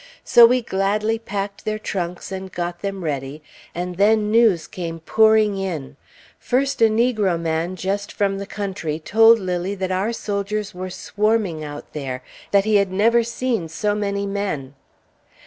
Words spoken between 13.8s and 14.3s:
many